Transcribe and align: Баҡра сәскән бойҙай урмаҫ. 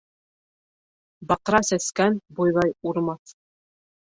Баҡра 1.33 1.61
сәскән 1.67 2.17
бойҙай 2.41 2.75
урмаҫ. 2.93 3.37